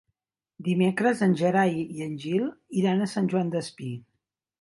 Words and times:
Dimecres 0.67 1.19
en 1.25 1.35
Gerai 1.41 1.77
i 1.97 2.01
en 2.05 2.15
Gil 2.23 2.47
iran 2.81 3.05
a 3.05 3.09
Sant 3.13 3.29
Joan 3.35 3.53
Despí. 3.57 3.91